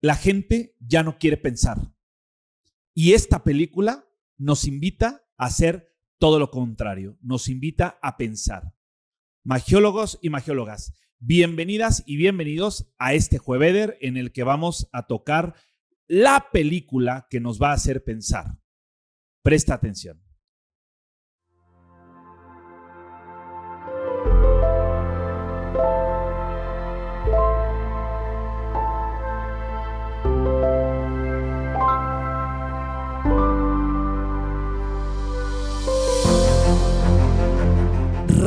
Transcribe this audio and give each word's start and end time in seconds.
la 0.00 0.14
gente 0.14 0.76
ya 0.80 1.02
no 1.02 1.18
quiere 1.18 1.36
pensar. 1.36 1.94
Y 2.94 3.12
esta 3.12 3.44
película 3.44 4.06
nos 4.38 4.64
invita 4.64 5.24
a 5.36 5.46
hacer 5.46 5.94
todo 6.18 6.38
lo 6.38 6.50
contrario, 6.50 7.18
nos 7.22 7.48
invita 7.48 7.98
a 8.02 8.16
pensar. 8.16 8.74
Magiólogos 9.44 10.18
y 10.22 10.30
magiólogas, 10.30 10.94
bienvenidas 11.18 12.02
y 12.06 12.16
bienvenidos 12.16 12.92
a 12.98 13.14
este 13.14 13.38
Jueveder 13.38 13.96
en 14.00 14.16
el 14.16 14.32
que 14.32 14.42
vamos 14.42 14.88
a 14.92 15.06
tocar 15.06 15.54
la 16.06 16.48
película 16.52 17.26
que 17.30 17.40
nos 17.40 17.60
va 17.60 17.70
a 17.70 17.74
hacer 17.74 18.04
pensar. 18.04 18.58
Presta 19.42 19.74
atención. 19.74 20.22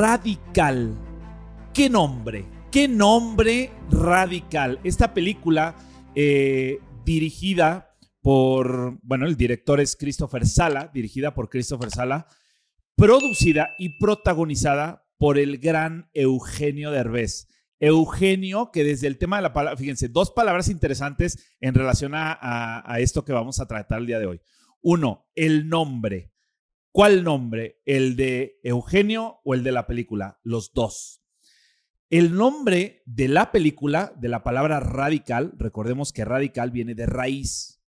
Radical. 0.06 0.98
¿Qué 1.74 1.90
nombre? 1.90 2.46
¿Qué 2.74 2.90
nombre 2.90 3.72
radical? 3.90 4.82
Esta 4.84 5.14
película 5.14 5.78
eh, 6.14 6.80
dirigida 7.06 7.96
por, 8.22 9.00
bueno, 9.02 9.26
el 9.28 9.38
director 9.38 9.80
es 9.80 9.96
Christopher 9.96 10.46
Sala, 10.46 10.92
dirigida 10.94 11.34
por 11.34 11.48
Christopher 11.48 11.90
Sala, 11.90 12.28
producida 12.98 13.76
y 13.80 13.98
protagonizada 13.98 15.08
por 15.18 15.38
el 15.38 15.58
gran 15.58 16.10
Eugenio 16.14 16.92
Derbez. 16.92 17.48
Eugenio, 17.80 18.72
que 18.74 18.84
desde 18.84 19.08
el 19.08 19.18
tema 19.18 19.38
de 19.38 19.44
la 19.44 19.54
palabra, 19.54 19.78
fíjense, 19.78 20.10
dos 20.10 20.32
palabras 20.32 20.68
interesantes 20.68 21.56
en 21.62 21.76
relación 21.76 22.12
a 22.14 22.98
esto 23.00 23.24
que 23.24 23.32
vamos 23.32 23.62
a 23.62 23.68
tratar 23.68 24.00
el 24.00 24.08
día 24.08 24.20
de 24.20 24.26
hoy. 24.26 24.42
Uno, 24.82 25.30
el 25.34 25.70
nombre. 25.70 26.33
¿Cuál 26.94 27.24
nombre? 27.24 27.82
¿El 27.86 28.16
de 28.16 28.60
Eugenio 28.62 29.40
o 29.44 29.56
el 29.56 29.64
de 29.64 29.72
la 29.72 29.88
película? 29.88 30.40
Los 30.44 30.74
dos. 30.74 31.24
El 32.12 32.36
nombre 32.36 33.02
de 33.08 33.28
la 33.28 33.52
película, 33.52 34.14
de 34.16 34.30
la 34.30 34.44
palabra 34.44 34.80
radical, 34.80 35.54
recordemos 35.58 36.14
que 36.14 36.24
radical 36.24 36.70
viene 36.70 36.94
de 36.94 37.08
raíz. 37.08 37.84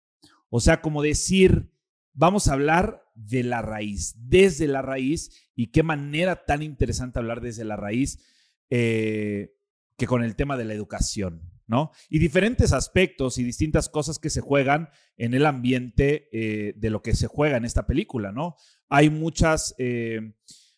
O 0.50 0.60
sea, 0.60 0.82
como 0.82 1.04
decir, 1.04 1.72
vamos 2.14 2.48
a 2.48 2.54
hablar 2.54 3.04
de 3.14 3.44
la 3.44 3.62
raíz, 3.62 4.16
desde 4.18 4.68
la 4.68 4.82
raíz, 4.82 5.52
y 5.54 5.68
qué 5.68 5.84
manera 5.84 6.44
tan 6.44 6.64
interesante 6.64 7.20
hablar 7.20 7.42
desde 7.42 7.64
la 7.64 7.76
raíz 7.76 8.26
eh, 8.72 9.54
que 9.98 10.08
con 10.08 10.24
el 10.24 10.36
tema 10.36 10.58
de 10.58 10.66
la 10.66 10.74
educación. 10.74 11.55
¿No? 11.68 11.92
Y 12.10 12.20
diferentes 12.20 12.74
aspectos 12.74 13.38
y 13.38 13.44
distintas 13.44 13.90
cosas 13.90 14.20
que 14.20 14.30
se 14.30 14.42
juegan 14.42 14.90
en 15.18 15.34
el 15.34 15.46
ambiente 15.46 16.30
eh, 16.32 16.74
de 16.76 16.90
lo 16.90 17.02
que 17.02 17.16
se 17.16 17.28
juega 17.28 17.58
en 17.58 17.66
esta 17.66 17.88
película, 17.88 18.32
¿no? 18.32 18.56
Hay 18.90 19.10
muchas, 19.10 19.74
eh, 19.78 20.34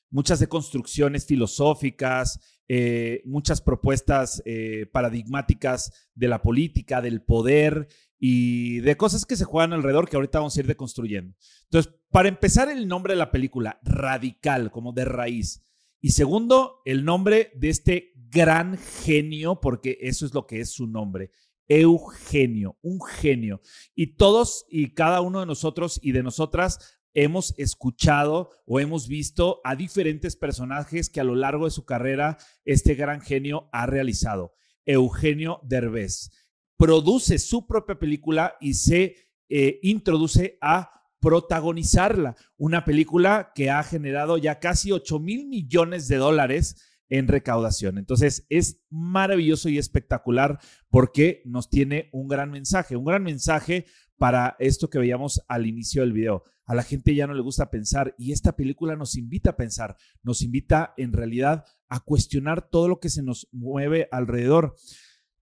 muchas 0.10 0.40
deconstrucciones 0.40 1.26
filosóficas, 1.26 2.40
eh, 2.70 3.22
muchas 3.26 3.62
propuestas 3.62 4.44
paradigmáticas 4.92 6.10
de 6.16 6.28
la 6.28 6.42
política, 6.42 7.02
del 7.02 7.22
poder 7.22 7.88
y 8.20 8.80
de 8.80 8.98
cosas 8.98 9.26
que 9.26 9.36
se 9.36 9.46
juegan 9.46 9.74
alrededor 9.74 10.10
que 10.10 10.16
ahorita 10.16 10.40
vamos 10.40 10.58
a 10.58 10.60
ir 10.60 10.68
deconstruyendo. 10.68 11.36
Entonces, 11.64 11.94
para 12.10 12.30
empezar, 12.30 12.70
el 12.70 12.88
nombre 12.88 13.14
de 13.14 13.20
la 13.20 13.32
película, 13.32 13.80
radical, 13.84 14.72
como 14.72 14.92
de 14.92 15.06
raíz. 15.06 15.66
Y 16.02 16.12
segundo, 16.12 16.82
el 16.86 17.06
nombre 17.06 17.52
de 17.56 17.70
este 17.70 18.14
gran 18.30 18.78
genio, 18.78 19.60
porque 19.60 19.98
eso 20.02 20.26
es 20.26 20.34
lo 20.34 20.48
que 20.48 20.60
es 20.60 20.72
su 20.72 20.88
nombre. 20.88 21.32
Eugenio, 21.68 22.78
un 22.82 23.02
genio. 23.02 23.62
Y 23.96 24.16
todos 24.16 24.66
y 24.70 24.94
cada 24.94 25.22
uno 25.22 25.42
de 25.42 25.46
nosotros 25.46 26.00
y 26.02 26.12
de 26.12 26.24
nosotras 26.24 27.00
hemos 27.14 27.54
escuchado 27.58 28.52
o 28.66 28.80
hemos 28.80 29.08
visto 29.08 29.60
a 29.64 29.76
diferentes 29.76 30.36
personajes 30.36 31.10
que 31.10 31.20
a 31.20 31.24
lo 31.24 31.36
largo 31.36 31.66
de 31.66 31.72
su 31.72 31.84
carrera 31.84 32.38
este 32.64 32.96
gran 32.96 33.22
genio 33.22 33.70
ha 33.72 33.86
realizado. 33.86 34.54
Eugenio 34.86 35.60
Derbez 35.64 36.30
produce 36.78 37.40
su 37.40 37.66
propia 37.66 37.98
película 37.98 38.56
y 38.62 38.76
se 38.76 39.16
eh, 39.50 39.80
introduce 39.82 40.58
a 40.62 40.92
protagonizarla. 41.20 42.36
Una 42.56 42.86
película 42.86 43.52
que 43.56 43.70
ha 43.72 43.84
generado 43.84 44.38
ya 44.38 44.60
casi 44.60 44.92
8 44.92 45.20
mil 45.20 45.48
millones 45.48 46.08
de 46.08 46.18
dólares 46.18 46.76
en 47.10 47.28
recaudación. 47.28 47.98
Entonces 47.98 48.46
es 48.50 48.82
maravilloso 48.90 49.70
y 49.70 49.78
espectacular 49.78 50.60
porque 50.90 51.42
nos 51.46 51.70
tiene 51.70 52.10
un 52.12 52.28
gran 52.28 52.52
mensaje, 52.52 52.96
un 52.96 53.06
gran 53.06 53.24
mensaje 53.24 53.86
para 54.18 54.56
esto 54.60 54.90
que 54.90 55.00
veíamos 55.00 55.42
al 55.48 55.66
inicio 55.66 56.02
del 56.02 56.14
video. 56.14 56.44
A 56.66 56.76
la 56.76 56.84
gente 56.84 57.16
ya 57.16 57.28
no 57.28 57.34
le 57.34 57.42
gusta 57.42 57.70
pensar 57.70 58.14
y 58.18 58.34
esta 58.34 58.56
película 58.56 58.96
nos 58.96 59.16
invita 59.16 59.52
a 59.52 59.58
pensar, 59.58 59.96
nos 60.22 60.42
invita 60.42 60.94
en 60.98 61.14
realidad 61.14 61.64
a 61.88 62.02
cuestionar 62.02 62.70
todo 62.70 62.90
lo 62.90 63.00
que 63.00 63.10
se 63.10 63.24
nos 63.24 63.48
mueve 63.52 64.10
alrededor. 64.12 64.76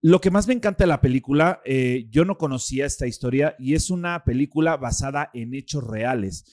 Lo 0.00 0.20
que 0.20 0.32
más 0.32 0.48
me 0.48 0.54
encanta 0.54 0.82
de 0.82 0.88
la 0.88 1.00
película, 1.00 1.60
eh, 1.64 2.08
yo 2.10 2.24
no 2.24 2.38
conocía 2.38 2.86
esta 2.86 3.06
historia 3.06 3.54
y 3.56 3.74
es 3.74 3.88
una 3.88 4.24
película 4.24 4.76
basada 4.76 5.30
en 5.32 5.54
hechos 5.54 5.84
reales. 5.84 6.44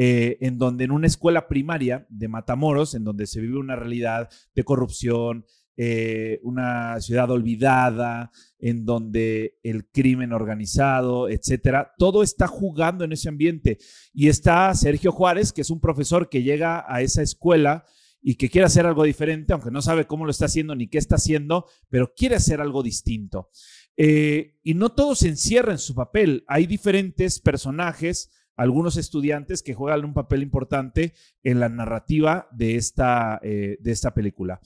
Eh, 0.00 0.38
en 0.42 0.58
donde 0.58 0.84
en 0.84 0.92
una 0.92 1.08
escuela 1.08 1.48
primaria 1.48 2.06
de 2.08 2.28
Matamoros, 2.28 2.94
en 2.94 3.02
donde 3.02 3.26
se 3.26 3.40
vive 3.40 3.58
una 3.58 3.74
realidad 3.74 4.28
de 4.54 4.62
corrupción, 4.62 5.44
eh, 5.76 6.38
una 6.44 7.00
ciudad 7.00 7.28
olvidada, 7.32 8.30
en 8.60 8.84
donde 8.84 9.58
el 9.64 9.88
crimen 9.88 10.32
organizado, 10.32 11.28
etcétera, 11.28 11.94
todo 11.98 12.22
está 12.22 12.46
jugando 12.46 13.04
en 13.04 13.10
ese 13.10 13.28
ambiente. 13.28 13.78
Y 14.12 14.28
está 14.28 14.72
Sergio 14.76 15.10
Juárez, 15.10 15.52
que 15.52 15.62
es 15.62 15.70
un 15.70 15.80
profesor 15.80 16.28
que 16.28 16.44
llega 16.44 16.84
a 16.86 17.02
esa 17.02 17.22
escuela 17.22 17.84
y 18.22 18.36
que 18.36 18.50
quiere 18.50 18.66
hacer 18.66 18.86
algo 18.86 19.02
diferente, 19.02 19.52
aunque 19.52 19.72
no 19.72 19.82
sabe 19.82 20.06
cómo 20.06 20.24
lo 20.24 20.30
está 20.30 20.44
haciendo 20.44 20.76
ni 20.76 20.86
qué 20.86 20.98
está 20.98 21.16
haciendo, 21.16 21.66
pero 21.88 22.14
quiere 22.14 22.36
hacer 22.36 22.60
algo 22.60 22.84
distinto. 22.84 23.50
Eh, 23.96 24.58
y 24.62 24.74
no 24.74 24.90
todo 24.90 25.16
se 25.16 25.26
encierra 25.26 25.72
en 25.72 25.78
su 25.78 25.96
papel. 25.96 26.44
Hay 26.46 26.66
diferentes 26.66 27.40
personajes 27.40 28.30
algunos 28.58 28.96
estudiantes 28.96 29.62
que 29.62 29.72
juegan 29.72 30.04
un 30.04 30.12
papel 30.12 30.42
importante 30.42 31.14
en 31.42 31.60
la 31.60 31.68
narrativa 31.68 32.48
de 32.52 32.76
esta, 32.76 33.40
eh, 33.42 33.78
de 33.80 33.92
esta 33.92 34.12
película. 34.12 34.60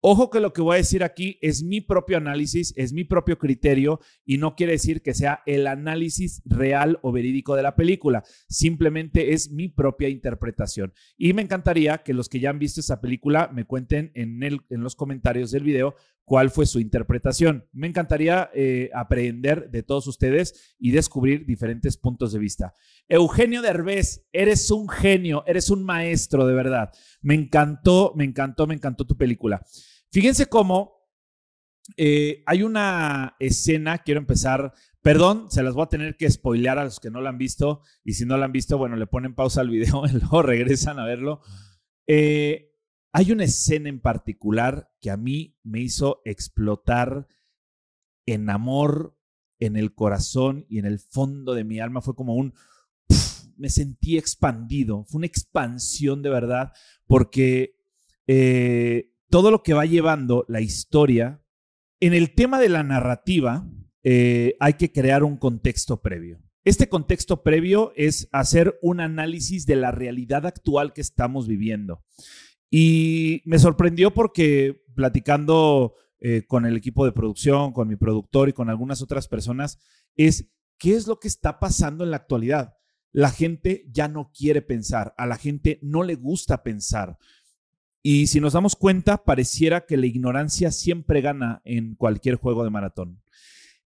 Ojo 0.00 0.30
que 0.30 0.38
lo 0.38 0.52
que 0.52 0.62
voy 0.62 0.74
a 0.74 0.78
decir 0.78 1.02
aquí 1.02 1.38
es 1.42 1.64
mi 1.64 1.80
propio 1.80 2.18
análisis, 2.18 2.72
es 2.76 2.92
mi 2.92 3.02
propio 3.02 3.36
criterio 3.36 3.98
y 4.24 4.38
no 4.38 4.54
quiere 4.54 4.72
decir 4.72 5.02
que 5.02 5.12
sea 5.12 5.42
el 5.44 5.66
análisis 5.66 6.40
real 6.44 7.00
o 7.02 7.10
verídico 7.10 7.56
de 7.56 7.64
la 7.64 7.74
película, 7.74 8.22
simplemente 8.48 9.32
es 9.32 9.50
mi 9.50 9.68
propia 9.68 10.08
interpretación. 10.08 10.92
Y 11.16 11.32
me 11.32 11.42
encantaría 11.42 11.98
que 11.98 12.14
los 12.14 12.28
que 12.28 12.38
ya 12.38 12.50
han 12.50 12.60
visto 12.60 12.80
esa 12.80 13.00
película 13.00 13.50
me 13.52 13.64
cuenten 13.64 14.12
en, 14.14 14.44
el, 14.44 14.60
en 14.70 14.82
los 14.82 14.94
comentarios 14.94 15.50
del 15.50 15.64
video 15.64 15.96
cuál 16.28 16.50
fue 16.50 16.66
su 16.66 16.78
interpretación. 16.78 17.66
Me 17.72 17.88
encantaría 17.88 18.50
eh, 18.54 18.90
aprender 18.94 19.70
de 19.70 19.82
todos 19.82 20.06
ustedes 20.06 20.76
y 20.78 20.92
descubrir 20.92 21.44
diferentes 21.44 21.96
puntos 21.96 22.32
de 22.32 22.38
vista. 22.38 22.74
Eugenio 23.08 23.62
Derbez, 23.62 24.26
eres 24.32 24.70
un 24.70 24.88
genio, 24.88 25.42
eres 25.46 25.70
un 25.70 25.82
maestro 25.82 26.46
de 26.46 26.54
verdad. 26.54 26.92
Me 27.22 27.34
encantó, 27.34 28.12
me 28.14 28.24
encantó, 28.24 28.66
me 28.66 28.74
encantó 28.74 29.06
tu 29.06 29.16
película. 29.16 29.64
Fíjense 30.10 30.46
cómo 30.46 30.98
eh, 31.96 32.42
hay 32.46 32.62
una 32.62 33.36
escena, 33.38 33.98
quiero 33.98 34.20
empezar, 34.20 34.74
perdón, 35.00 35.50
se 35.50 35.62
las 35.62 35.74
voy 35.74 35.84
a 35.84 35.88
tener 35.88 36.16
que 36.16 36.30
spoilear 36.30 36.78
a 36.78 36.84
los 36.84 37.00
que 37.00 37.10
no 37.10 37.20
la 37.20 37.30
han 37.30 37.38
visto 37.38 37.82
y 38.04 38.14
si 38.14 38.26
no 38.26 38.36
la 38.36 38.44
han 38.44 38.52
visto, 38.52 38.76
bueno, 38.76 38.96
le 38.96 39.06
ponen 39.06 39.34
pausa 39.34 39.62
al 39.62 39.70
video 39.70 40.04
y 40.06 40.12
luego 40.12 40.42
regresan 40.42 40.98
a 40.98 41.06
verlo. 41.06 41.40
Eh, 42.06 42.74
hay 43.12 43.32
una 43.32 43.44
escena 43.44 43.88
en 43.88 44.00
particular 44.00 44.92
que 45.00 45.10
a 45.10 45.16
mí 45.16 45.58
me 45.62 45.80
hizo 45.80 46.20
explotar 46.24 47.26
en 48.26 48.50
amor, 48.50 49.16
en 49.58 49.76
el 49.76 49.94
corazón 49.94 50.66
y 50.68 50.78
en 50.78 50.84
el 50.84 50.98
fondo 50.98 51.54
de 51.54 51.64
mi 51.64 51.80
alma. 51.80 52.02
Fue 52.02 52.14
como 52.14 52.34
un... 52.34 52.54
me 53.58 53.68
sentí 53.68 54.16
expandido, 54.16 55.04
fue 55.04 55.18
una 55.18 55.26
expansión 55.26 56.22
de 56.22 56.30
verdad, 56.30 56.72
porque 57.06 57.76
eh, 58.26 59.12
todo 59.28 59.50
lo 59.50 59.62
que 59.62 59.74
va 59.74 59.84
llevando 59.84 60.44
la 60.48 60.60
historia, 60.60 61.42
en 62.00 62.14
el 62.14 62.34
tema 62.34 62.60
de 62.60 62.68
la 62.68 62.82
narrativa, 62.82 63.68
eh, 64.02 64.56
hay 64.60 64.74
que 64.74 64.92
crear 64.92 65.24
un 65.24 65.36
contexto 65.36 66.00
previo. 66.00 66.40
Este 66.64 66.88
contexto 66.88 67.42
previo 67.42 67.92
es 67.96 68.28
hacer 68.32 68.78
un 68.82 69.00
análisis 69.00 69.66
de 69.66 69.76
la 69.76 69.90
realidad 69.90 70.46
actual 70.46 70.92
que 70.92 71.00
estamos 71.00 71.48
viviendo. 71.48 72.04
Y 72.70 73.42
me 73.44 73.58
sorprendió 73.58 74.12
porque 74.12 74.82
platicando 74.94 75.94
eh, 76.20 76.42
con 76.46 76.66
el 76.66 76.76
equipo 76.76 77.04
de 77.04 77.12
producción, 77.12 77.72
con 77.72 77.88
mi 77.88 77.96
productor 77.96 78.48
y 78.48 78.52
con 78.52 78.68
algunas 78.68 79.02
otras 79.02 79.28
personas, 79.28 79.78
es 80.16 80.50
qué 80.78 80.94
es 80.94 81.06
lo 81.06 81.18
que 81.18 81.28
está 81.28 81.58
pasando 81.58 82.04
en 82.04 82.10
la 82.10 82.16
actualidad. 82.18 82.77
La 83.12 83.30
gente 83.30 83.86
ya 83.90 84.08
no 84.08 84.30
quiere 84.32 84.62
pensar, 84.62 85.14
a 85.16 85.26
la 85.26 85.36
gente 85.36 85.78
no 85.82 86.02
le 86.02 86.14
gusta 86.14 86.62
pensar. 86.62 87.18
Y 88.02 88.28
si 88.28 88.40
nos 88.40 88.52
damos 88.52 88.76
cuenta, 88.76 89.24
pareciera 89.24 89.86
que 89.86 89.96
la 89.96 90.06
ignorancia 90.06 90.70
siempre 90.70 91.20
gana 91.20 91.60
en 91.64 91.94
cualquier 91.94 92.36
juego 92.36 92.64
de 92.64 92.70
maratón. 92.70 93.22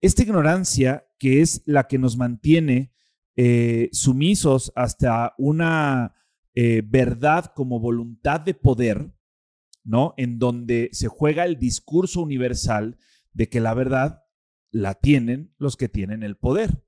Esta 0.02 0.24
ignorancia 0.24 1.08
que 1.18 1.42
es 1.42 1.62
la 1.66 1.88
que 1.88 1.98
nos 1.98 2.18
mantiene 2.18 2.92
eh, 3.36 3.90
sumisos 3.92 4.72
hasta 4.76 5.34
una 5.38 6.14
eh, 6.56 6.84
verdad 6.86 7.46
como 7.56 7.80
voluntad 7.80 8.42
de 8.42 8.54
poder, 8.54 9.12
¿no? 9.84 10.14
En 10.18 10.38
donde 10.38 10.90
se 10.92 11.08
juega 11.08 11.46
el 11.46 11.58
discurso 11.58 12.22
universal 12.22 12.98
de 13.32 13.50
que 13.50 13.60
la 13.60 13.74
verdad 13.74 14.24
la 14.70 14.96
tienen 14.96 15.54
los 15.58 15.78
que 15.78 15.90
tienen 15.90 16.22
el 16.22 16.36
poder. 16.36 16.84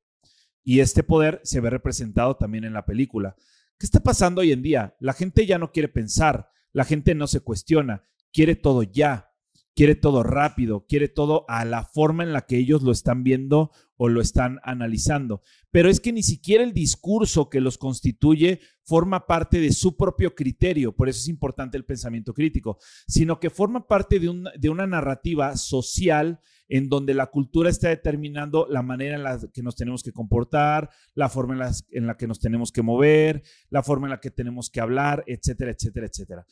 Y 0.65 0.81
este 0.81 1.03
poder 1.03 1.39
se 1.43 1.61
ve 1.61 1.69
representado 1.69 2.35
también 2.35 2.65
en 2.65 2.73
la 2.73 2.85
película. 2.85 3.37
¿Qué 3.77 3.85
está 3.85 4.01
pasando 4.01 4.41
hoy 4.41 4.51
en 4.51 4.61
día? 4.61 4.97
La 4.99 5.13
gente 5.13 5.45
ya 5.45 5.57
no 5.57 5.71
quiere 5.71 5.87
pensar, 5.87 6.49
la 6.73 6.83
gente 6.83 7.15
no 7.15 7.27
se 7.27 7.39
cuestiona, 7.39 8.03
quiere 8.33 8.55
todo 8.55 8.83
ya, 8.83 9.31
quiere 9.75 9.95
todo 9.95 10.23
rápido, 10.23 10.85
quiere 10.87 11.09
todo 11.09 11.45
a 11.49 11.65
la 11.65 11.83
forma 11.83 12.23
en 12.23 12.33
la 12.33 12.45
que 12.45 12.57
ellos 12.57 12.81
lo 12.81 12.91
están 12.91 13.23
viendo 13.23 13.71
o 13.97 14.07
lo 14.07 14.21
están 14.21 14.59
analizando. 14.63 15.41
Pero 15.69 15.89
es 15.89 15.99
que 15.99 16.13
ni 16.13 16.23
siquiera 16.23 16.63
el 16.63 16.73
discurso 16.73 17.49
que 17.49 17.59
los 17.59 17.77
constituye 17.77 18.61
forma 18.83 19.27
parte 19.27 19.59
de 19.59 19.73
su 19.73 19.97
propio 19.97 20.33
criterio, 20.33 20.95
por 20.95 21.09
eso 21.09 21.19
es 21.19 21.27
importante 21.27 21.77
el 21.77 21.85
pensamiento 21.85 22.33
crítico, 22.33 22.77
sino 23.07 23.39
que 23.39 23.49
forma 23.49 23.87
parte 23.87 24.19
de, 24.19 24.69
una 24.69 24.87
narrativa 24.87 25.57
social 25.57 26.39
en 26.67 26.89
donde 26.89 27.13
la 27.13 27.27
cultura 27.27 27.69
está 27.69 27.89
determinando 27.89 28.67
la 28.69 28.81
manera 28.81 29.15
en 29.15 29.23
la 29.23 29.39
que 29.53 29.61
nos 29.61 29.75
tenemos 29.75 30.03
que 30.03 30.11
comportar, 30.11 30.89
la 31.13 31.29
forma 31.29 31.53
en 31.53 31.59
la, 31.59 31.71
en 31.91 32.07
la 32.07 32.17
que 32.17 32.27
nos 32.27 32.39
tenemos 32.39 32.71
que 32.71 32.81
mover, 32.81 33.43
la 33.69 33.83
forma 33.83 34.07
en 34.07 34.11
la 34.11 34.19
que 34.19 34.31
tenemos 34.31 34.69
que 34.69 34.81
hablar, 34.81 35.23
etcétera, 35.27 35.71
etcétera, 35.71 36.07
etcétera. 36.07 36.45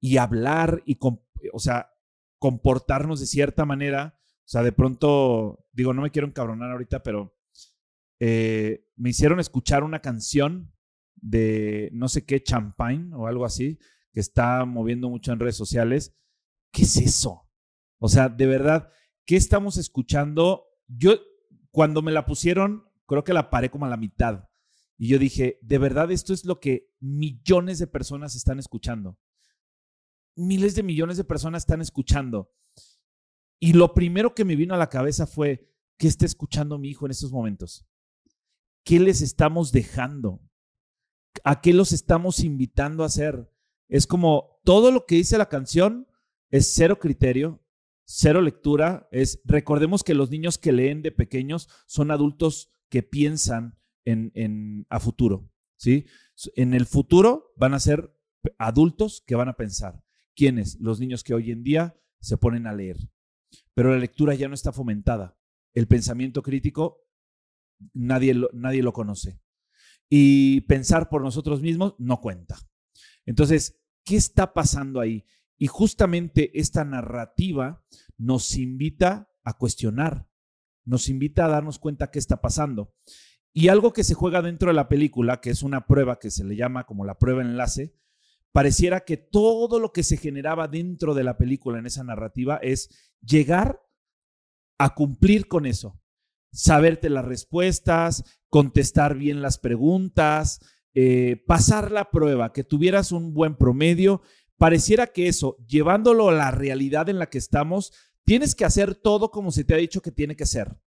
Y 0.00 0.16
hablar 0.16 0.82
y, 0.86 0.98
o 1.52 1.58
sea, 1.58 1.90
comportarnos 2.38 3.20
de 3.20 3.26
cierta 3.26 3.64
manera, 3.64 4.18
o 4.18 4.48
sea, 4.48 4.62
de 4.62 4.72
pronto, 4.72 5.66
digo, 5.72 5.94
no 5.94 6.02
me 6.02 6.10
quiero 6.10 6.26
encabronar 6.26 6.72
ahorita, 6.72 7.02
pero 7.02 7.36
eh, 8.18 8.86
me 8.96 9.10
hicieron 9.10 9.40
escuchar 9.40 9.84
una 9.84 10.00
canción 10.00 10.72
de 11.14 11.90
no 11.92 12.08
sé 12.08 12.24
qué, 12.24 12.42
Champagne 12.42 13.14
o 13.14 13.26
algo 13.26 13.44
así, 13.44 13.78
que 14.12 14.20
está 14.20 14.64
moviendo 14.64 15.08
mucho 15.08 15.32
en 15.32 15.38
redes 15.38 15.56
sociales. 15.56 16.16
¿Qué 16.72 16.82
es 16.82 16.96
eso? 16.96 17.48
O 17.98 18.08
sea, 18.08 18.28
de 18.28 18.46
verdad, 18.46 18.90
¿Qué 19.30 19.36
estamos 19.36 19.76
escuchando? 19.76 20.66
Yo, 20.88 21.20
cuando 21.70 22.02
me 22.02 22.10
la 22.10 22.26
pusieron, 22.26 22.88
creo 23.06 23.22
que 23.22 23.32
la 23.32 23.48
paré 23.48 23.70
como 23.70 23.86
a 23.86 23.88
la 23.88 23.96
mitad. 23.96 24.48
Y 24.98 25.06
yo 25.06 25.20
dije, 25.20 25.60
de 25.62 25.78
verdad, 25.78 26.10
esto 26.10 26.34
es 26.34 26.44
lo 26.44 26.58
que 26.58 26.90
millones 26.98 27.78
de 27.78 27.86
personas 27.86 28.34
están 28.34 28.58
escuchando. 28.58 29.20
Miles 30.34 30.74
de 30.74 30.82
millones 30.82 31.16
de 31.16 31.22
personas 31.22 31.62
están 31.62 31.80
escuchando. 31.80 32.50
Y 33.60 33.74
lo 33.74 33.94
primero 33.94 34.34
que 34.34 34.44
me 34.44 34.56
vino 34.56 34.74
a 34.74 34.78
la 34.78 34.88
cabeza 34.88 35.28
fue, 35.28 35.70
¿qué 35.96 36.08
está 36.08 36.26
escuchando 36.26 36.76
mi 36.76 36.88
hijo 36.88 37.06
en 37.06 37.12
estos 37.12 37.30
momentos? 37.30 37.86
¿Qué 38.82 38.98
les 38.98 39.22
estamos 39.22 39.70
dejando? 39.70 40.42
¿A 41.44 41.60
qué 41.60 41.72
los 41.72 41.92
estamos 41.92 42.40
invitando 42.40 43.04
a 43.04 43.06
hacer? 43.06 43.48
Es 43.86 44.08
como 44.08 44.60
todo 44.64 44.90
lo 44.90 45.06
que 45.06 45.14
dice 45.14 45.38
la 45.38 45.48
canción 45.48 46.08
es 46.50 46.74
cero 46.74 46.98
criterio, 46.98 47.59
cero 48.12 48.42
lectura 48.42 49.08
es, 49.12 49.40
recordemos 49.44 50.02
que 50.02 50.14
los 50.14 50.30
niños 50.30 50.58
que 50.58 50.72
leen 50.72 51.00
de 51.00 51.12
pequeños 51.12 51.68
son 51.86 52.10
adultos 52.10 52.74
que 52.88 53.04
piensan 53.04 53.78
en, 54.04 54.84
a 54.90 54.98
futuro, 54.98 55.48
¿sí? 55.76 56.06
En 56.56 56.74
el 56.74 56.86
futuro 56.86 57.52
van 57.56 57.72
a 57.72 57.78
ser 57.78 58.12
adultos 58.58 59.22
que 59.24 59.36
van 59.36 59.48
a 59.48 59.56
pensar. 59.56 60.02
¿Quiénes? 60.34 60.80
Los 60.80 60.98
niños 60.98 61.22
que 61.22 61.34
hoy 61.34 61.52
en 61.52 61.62
día 61.62 61.96
se 62.20 62.36
ponen 62.36 62.66
a 62.66 62.72
leer. 62.72 62.96
Pero 63.74 63.92
la 63.92 63.98
lectura 63.98 64.34
ya 64.34 64.48
no 64.48 64.54
está 64.54 64.72
fomentada. 64.72 65.38
El 65.72 65.86
pensamiento 65.86 66.42
crítico 66.42 67.06
nadie 67.92 68.34
nadie 68.52 68.82
lo 68.82 68.92
conoce. 68.92 69.40
Y 70.08 70.62
pensar 70.62 71.08
por 71.08 71.22
nosotros 71.22 71.60
mismos 71.60 71.94
no 71.98 72.20
cuenta. 72.20 72.58
Entonces, 73.24 73.80
¿qué 74.04 74.16
está 74.16 74.52
pasando 74.52 74.98
ahí? 74.98 75.24
Y 75.60 75.66
justamente 75.66 76.58
esta 76.58 76.86
narrativa 76.86 77.84
nos 78.16 78.56
invita 78.56 79.30
a 79.44 79.58
cuestionar, 79.58 80.26
nos 80.86 81.10
invita 81.10 81.44
a 81.44 81.48
darnos 81.48 81.78
cuenta 81.78 82.10
qué 82.10 82.18
está 82.18 82.40
pasando. 82.40 82.94
Y 83.52 83.68
algo 83.68 83.92
que 83.92 84.02
se 84.02 84.14
juega 84.14 84.40
dentro 84.40 84.68
de 84.68 84.74
la 84.74 84.88
película, 84.88 85.42
que 85.42 85.50
es 85.50 85.62
una 85.62 85.86
prueba 85.86 86.18
que 86.18 86.30
se 86.30 86.44
le 86.44 86.56
llama 86.56 86.86
como 86.86 87.04
la 87.04 87.18
prueba 87.18 87.42
enlace, 87.42 87.94
pareciera 88.52 89.00
que 89.00 89.18
todo 89.18 89.80
lo 89.80 89.92
que 89.92 90.02
se 90.02 90.16
generaba 90.16 90.66
dentro 90.66 91.12
de 91.12 91.24
la 91.24 91.36
película 91.36 91.78
en 91.78 91.84
esa 91.84 92.04
narrativa 92.04 92.56
es 92.62 93.12
llegar 93.20 93.82
a 94.78 94.94
cumplir 94.94 95.46
con 95.46 95.66
eso, 95.66 96.00
saberte 96.52 97.10
las 97.10 97.26
respuestas, 97.26 98.24
contestar 98.48 99.14
bien 99.14 99.42
las 99.42 99.58
preguntas, 99.58 100.60
eh, 100.94 101.44
pasar 101.46 101.92
la 101.92 102.10
prueba, 102.10 102.54
que 102.54 102.64
tuvieras 102.64 103.12
un 103.12 103.34
buen 103.34 103.56
promedio 103.56 104.22
pareciera 104.60 105.06
que 105.06 105.26
eso, 105.26 105.56
llevándolo 105.66 106.28
a 106.28 106.32
la 106.32 106.50
realidad 106.50 107.08
en 107.08 107.18
la 107.18 107.30
que 107.30 107.38
estamos, 107.38 107.94
tienes 108.24 108.54
que 108.54 108.66
hacer 108.66 108.94
todo 108.94 109.30
como 109.30 109.52
se 109.52 109.64
te 109.64 109.72
ha 109.72 109.78
dicho 109.78 110.02
que 110.02 110.12
tiene 110.12 110.36
que 110.36 110.44
ser. 110.44 110.78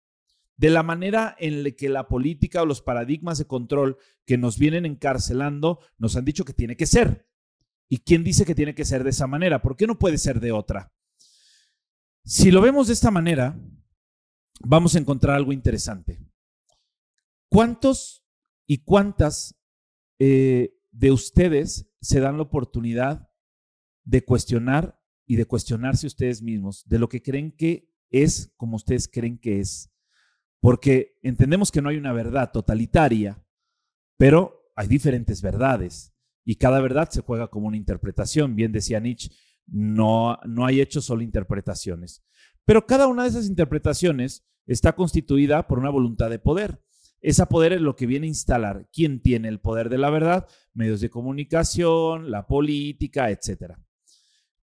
De 0.57 0.69
la 0.69 0.83
manera 0.83 1.35
en 1.39 1.63
la 1.63 1.71
que 1.71 1.89
la 1.89 2.07
política 2.07 2.61
o 2.61 2.67
los 2.67 2.83
paradigmas 2.83 3.39
de 3.39 3.47
control 3.47 3.97
que 4.27 4.37
nos 4.37 4.59
vienen 4.59 4.85
encarcelando 4.85 5.79
nos 5.97 6.15
han 6.15 6.23
dicho 6.23 6.45
que 6.45 6.53
tiene 6.53 6.77
que 6.77 6.85
ser. 6.85 7.27
¿Y 7.89 7.97
quién 7.97 8.23
dice 8.23 8.45
que 8.45 8.53
tiene 8.53 8.75
que 8.75 8.85
ser 8.85 9.03
de 9.03 9.09
esa 9.09 9.25
manera? 9.25 9.63
¿Por 9.63 9.75
qué 9.75 9.87
no 9.87 9.97
puede 9.97 10.19
ser 10.19 10.39
de 10.39 10.51
otra? 10.51 10.93
Si 12.23 12.51
lo 12.51 12.61
vemos 12.61 12.85
de 12.85 12.93
esta 12.93 13.09
manera, 13.09 13.59
vamos 14.61 14.93
a 14.93 14.99
encontrar 14.99 15.35
algo 15.35 15.51
interesante. 15.51 16.19
¿Cuántos 17.49 18.23
y 18.67 18.83
cuántas 18.83 19.59
eh, 20.19 20.75
de 20.91 21.11
ustedes 21.11 21.89
se 22.01 22.19
dan 22.19 22.37
la 22.37 22.43
oportunidad 22.43 23.32
de 24.03 24.23
cuestionar 24.23 24.99
y 25.25 25.35
de 25.35 25.45
cuestionarse 25.45 26.07
ustedes 26.07 26.41
mismos 26.41 26.83
de 26.87 26.99
lo 26.99 27.09
que 27.09 27.21
creen 27.21 27.51
que 27.51 27.89
es 28.09 28.53
como 28.57 28.75
ustedes 28.75 29.07
creen 29.07 29.37
que 29.37 29.59
es. 29.59 29.91
Porque 30.59 31.17
entendemos 31.21 31.71
que 31.71 31.81
no 31.81 31.89
hay 31.89 31.97
una 31.97 32.13
verdad 32.13 32.51
totalitaria, 32.51 33.45
pero 34.17 34.71
hay 34.75 34.87
diferentes 34.87 35.41
verdades 35.41 36.13
y 36.45 36.55
cada 36.55 36.79
verdad 36.79 37.09
se 37.09 37.21
juega 37.21 37.49
como 37.49 37.67
una 37.67 37.77
interpretación. 37.77 38.55
Bien 38.55 38.71
decía 38.71 38.99
Nietzsche, 38.99 39.31
no, 39.65 40.37
no 40.45 40.65
hay 40.65 40.81
hechos, 40.81 41.05
solo 41.05 41.21
interpretaciones. 41.21 42.23
Pero 42.65 42.85
cada 42.85 43.07
una 43.07 43.23
de 43.23 43.29
esas 43.29 43.47
interpretaciones 43.47 44.45
está 44.65 44.93
constituida 44.93 45.67
por 45.67 45.79
una 45.79 45.89
voluntad 45.89 46.29
de 46.29 46.39
poder. 46.39 46.81
Esa 47.19 47.47
poder 47.47 47.73
es 47.73 47.81
lo 47.81 47.95
que 47.95 48.05
viene 48.05 48.27
a 48.27 48.29
instalar 48.29 48.89
quién 48.91 49.21
tiene 49.21 49.47
el 49.47 49.59
poder 49.59 49.89
de 49.89 49.97
la 49.97 50.09
verdad, 50.09 50.47
medios 50.73 51.01
de 51.01 51.09
comunicación, 51.09 52.31
la 52.31 52.47
política, 52.47 53.29
etcétera. 53.29 53.82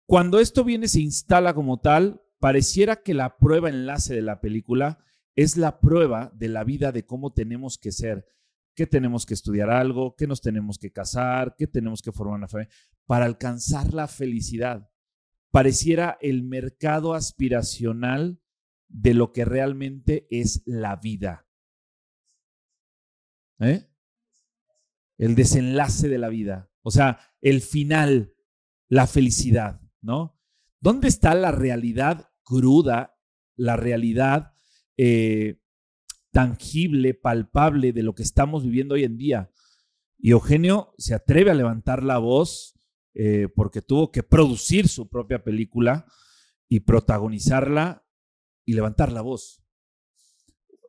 Cuando 0.06 0.38
esto 0.38 0.64
viene, 0.64 0.88
se 0.88 1.00
instala 1.00 1.54
como 1.54 1.80
tal, 1.80 2.22
pareciera 2.38 2.96
que 2.96 3.14
la 3.14 3.38
prueba 3.38 3.70
enlace 3.70 4.14
de 4.14 4.22
la 4.22 4.40
película 4.40 4.98
es 5.34 5.56
la 5.56 5.80
prueba 5.80 6.30
de 6.34 6.48
la 6.48 6.64
vida 6.64 6.92
de 6.92 7.06
cómo 7.06 7.32
tenemos 7.32 7.78
que 7.78 7.90
ser, 7.90 8.26
que 8.74 8.86
tenemos 8.86 9.24
que 9.24 9.34
estudiar 9.34 9.70
algo, 9.70 10.14
que 10.14 10.26
nos 10.26 10.40
tenemos 10.40 10.78
que 10.78 10.92
casar, 10.92 11.56
que 11.56 11.66
tenemos 11.66 12.02
que 12.02 12.12
formar 12.12 12.38
una 12.38 12.48
familia, 12.48 12.74
para 13.06 13.24
alcanzar 13.24 13.94
la 13.94 14.06
felicidad. 14.06 14.90
Pareciera 15.50 16.18
el 16.20 16.42
mercado 16.42 17.14
aspiracional 17.14 18.40
de 18.88 19.14
lo 19.14 19.32
que 19.32 19.44
realmente 19.44 20.26
es 20.30 20.62
la 20.66 20.96
vida. 20.96 21.46
¿Eh? 23.60 23.88
El 25.16 25.34
desenlace 25.34 26.08
de 26.08 26.18
la 26.18 26.28
vida, 26.28 26.70
o 26.82 26.90
sea, 26.90 27.20
el 27.40 27.60
final, 27.62 28.34
la 28.88 29.06
felicidad. 29.06 29.83
¿Dónde 30.80 31.08
está 31.08 31.34
la 31.34 31.50
realidad 31.50 32.30
cruda, 32.42 33.16
la 33.56 33.76
realidad 33.76 34.52
eh, 34.96 35.60
tangible, 36.30 37.14
palpable 37.14 37.92
de 37.92 38.02
lo 38.02 38.14
que 38.14 38.22
estamos 38.22 38.64
viviendo 38.64 38.94
hoy 38.94 39.04
en 39.04 39.16
día? 39.16 39.50
Y 40.18 40.30
Eugenio 40.30 40.94
se 40.98 41.14
atreve 41.14 41.50
a 41.50 41.54
levantar 41.54 42.02
la 42.02 42.18
voz 42.18 42.74
eh, 43.14 43.48
porque 43.54 43.80
tuvo 43.80 44.10
que 44.10 44.22
producir 44.22 44.88
su 44.88 45.08
propia 45.08 45.42
película 45.42 46.06
y 46.68 46.80
protagonizarla 46.80 48.04
y 48.64 48.74
levantar 48.74 49.12
la 49.12 49.22
voz. 49.22 49.63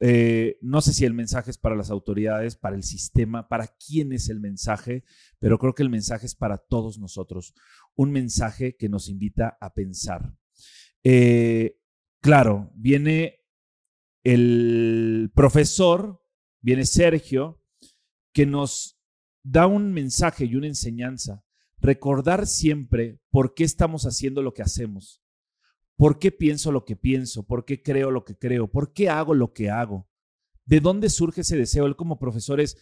Eh, 0.02 0.58
no 0.62 0.82
sé 0.82 0.94
si 0.94 1.06
el 1.06 1.14
mensaje 1.14 1.52
es 1.52 1.58
para 1.58 1.75
las 1.75 1.90
autoridades, 1.90 2.58
para 2.58 2.75
el 2.75 2.84
sistema, 2.84 3.48
para 3.48 3.68
quién 3.68 4.12
es 4.12 4.30
el 4.30 4.40
mensaje, 4.40 5.04
pero 5.40 5.58
creo 5.58 5.74
que 5.74 5.84
el 5.84 5.90
mensaje 5.90 6.25
es 6.25 6.36
para 6.36 6.58
todos 6.58 7.00
nosotros. 7.00 7.54
Un 7.96 8.12
mensaje 8.12 8.75
que 8.75 8.90
nos 8.90 9.10
invita 9.10 9.58
a 9.62 9.74
pensar. 9.74 10.34
Eh, 11.04 11.80
claro, 12.22 12.72
viene 12.75 13.40
el 14.24 15.32
profesor, 15.34 16.22
viene 16.62 16.86
Sergio, 16.86 17.62
que 18.34 18.46
nos 18.46 19.00
da 19.44 19.68
un 19.68 19.94
mensaje 19.94 20.46
y 20.46 20.56
una 20.56 20.68
enseñanza. 20.68 21.46
Recordar 21.78 22.48
siempre 22.48 23.20
por 23.30 23.54
qué 23.54 23.64
estamos 23.64 24.06
haciendo 24.06 24.42
lo 24.42 24.54
que 24.54 24.64
hacemos. 24.64 25.25
¿Por 25.98 26.20
qué 26.20 26.32
pienso 26.32 26.72
lo 26.72 26.84
que 26.84 26.96
pienso? 26.96 27.44
¿Por 27.44 27.66
qué 27.66 27.82
creo 27.82 28.12
lo 28.12 28.25
que 28.25 28.38
creo? 28.38 28.68
¿Por 28.68 28.92
qué 28.92 29.10
hago 29.10 29.34
lo 29.34 29.54
que 29.54 29.70
hago? 29.70 30.08
¿De 30.66 30.80
dónde 30.80 31.10
surge 31.10 31.42
ese 31.42 31.58
deseo? 31.58 31.86
Él 31.86 31.96
como 31.96 32.20
profesor 32.20 32.60
es, 32.60 32.78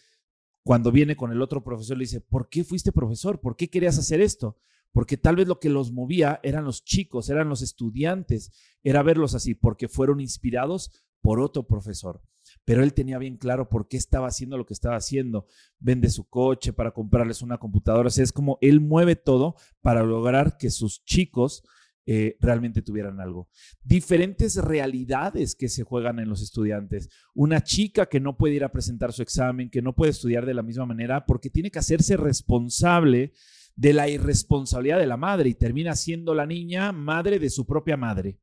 cuando 0.63 0.91
viene 0.91 1.15
con 1.15 1.31
el 1.31 1.41
otro 1.41 1.63
profesor, 1.63 1.97
le 1.97 2.03
dice, 2.05 2.21
¿por 2.21 2.49
qué 2.49 2.63
fuiste 2.63 2.91
profesor? 2.91 3.39
¿Por 3.39 3.55
qué 3.55 3.69
querías 3.69 3.99
hacer 3.99 4.21
esto? 4.21 4.57
Porque 4.93 5.17
tal 5.17 5.35
vez 5.35 5.47
lo 5.47 5.59
que 5.59 5.69
los 5.69 5.91
movía 5.91 6.39
eran 6.43 6.65
los 6.65 6.83
chicos, 6.83 7.29
eran 7.29 7.49
los 7.49 7.61
estudiantes, 7.61 8.51
era 8.83 9.03
verlos 9.03 9.35
así, 9.35 9.53
porque 9.53 9.87
fueron 9.87 10.21
inspirados 10.21 10.91
por 11.21 11.39
otro 11.39 11.67
profesor. 11.67 12.21
Pero 12.65 12.83
él 12.83 12.93
tenía 12.93 13.17
bien 13.17 13.37
claro 13.37 13.69
por 13.69 13.87
qué 13.87 13.97
estaba 13.97 14.27
haciendo 14.27 14.57
lo 14.57 14.65
que 14.65 14.73
estaba 14.73 14.95
haciendo. 14.95 15.47
Vende 15.79 16.09
su 16.09 16.27
coche 16.27 16.73
para 16.73 16.91
comprarles 16.91 17.41
una 17.41 17.57
computadora. 17.57 18.07
O 18.07 18.11
sea, 18.11 18.23
es 18.23 18.31
como 18.31 18.57
él 18.61 18.79
mueve 18.79 19.15
todo 19.15 19.55
para 19.81 20.03
lograr 20.03 20.57
que 20.57 20.69
sus 20.69 21.03
chicos 21.03 21.63
eh, 22.05 22.37
realmente 22.41 22.81
tuvieran 22.81 23.21
algo. 23.21 23.47
Diferentes 23.83 24.57
realidades 24.57 25.55
que 25.55 25.69
se 25.69 25.83
juegan 25.83 26.19
en 26.19 26.27
los 26.27 26.41
estudiantes. 26.41 27.09
Una 27.33 27.63
chica 27.63 28.07
que 28.07 28.19
no 28.19 28.37
puede 28.37 28.55
ir 28.55 28.63
a 28.63 28.71
presentar 28.71 29.13
su 29.13 29.21
examen, 29.21 29.69
que 29.69 29.81
no 29.81 29.95
puede 29.95 30.11
estudiar 30.11 30.45
de 30.45 30.53
la 30.53 30.63
misma 30.63 30.85
manera 30.85 31.25
porque 31.25 31.49
tiene 31.49 31.71
que 31.71 31.79
hacerse 31.79 32.17
responsable 32.17 33.31
de 33.75 33.93
la 33.93 34.09
irresponsabilidad 34.09 34.99
de 34.99 35.07
la 35.07 35.17
madre 35.17 35.49
y 35.49 35.55
termina 35.55 35.95
siendo 35.95 36.35
la 36.35 36.45
niña 36.45 36.91
madre 36.91 37.39
de 37.39 37.49
su 37.49 37.65
propia 37.65 37.97
madre. 37.97 38.37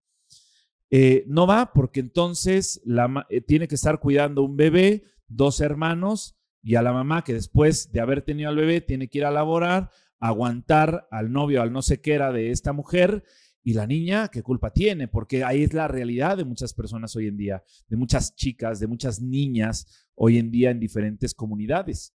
Eh, 0.91 1.25
no 1.29 1.47
va 1.47 1.73
porque 1.73 2.01
entonces 2.01 2.83
eh, 3.29 3.41
tiene 3.43 3.69
que 3.69 3.77
estar 3.77 4.01
cuidando 4.01 4.43
un 4.43 4.57
bebé, 4.57 5.05
dos 5.29 5.61
hermanos 5.61 6.37
y 6.63 6.75
a 6.75 6.83
la 6.83 6.93
mamá 6.93 7.23
que 7.23 7.35
después 7.35 7.93
de 7.93 8.01
haber 8.01 8.23
tenido 8.23 8.49
al 8.49 8.57
bebé 8.57 8.81
tiene 8.81 9.09
que 9.09 9.19
ir 9.19 9.25
a 9.25 9.31
laborar, 9.31 9.91
aguantar 10.19 11.07
al 11.11 11.31
novio, 11.31 11.63
al 11.63 11.73
no 11.73 11.83
sé 11.83 12.01
qué 12.01 12.15
era 12.15 12.33
de 12.33 12.51
esta 12.51 12.73
mujer 12.73 13.23
y 13.63 13.75
la 13.75 13.87
niña, 13.87 14.29
¿qué 14.29 14.43
culpa 14.43 14.73
tiene? 14.73 15.09
Porque 15.09 15.45
ahí 15.45 15.63
es 15.63 15.75
la 15.75 15.87
realidad 15.87 16.37
de 16.37 16.45
muchas 16.45 16.73
personas 16.73 17.15
hoy 17.17 17.27
en 17.27 17.37
día, 17.37 17.63
de 17.89 17.97
muchas 17.97 18.35
chicas, 18.35 18.81
de 18.81 18.87
muchas 18.87 19.21
niñas 19.21 20.09
hoy 20.15 20.39
en 20.39 20.51
día 20.51 20.71
en 20.71 20.81
diferentes 20.81 21.35
comunidades. 21.35 22.15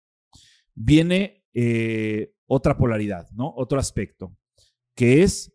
Viene 0.74 1.46
eh, 1.54 2.34
otra 2.48 2.78
polaridad, 2.78 3.30
¿no? 3.32 3.54
Otro 3.56 3.80
aspecto, 3.80 4.38
que 4.96 5.24
es 5.24 5.54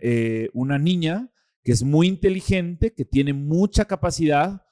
eh, 0.00 0.48
una 0.52 0.78
niña 0.78 1.32
que 1.64 1.72
es 1.72 1.82
muy 1.82 2.06
inteligente, 2.06 2.94
que 2.94 3.04
tiene 3.04 3.32
mucha 3.32 3.86
capacidad, 3.86 4.62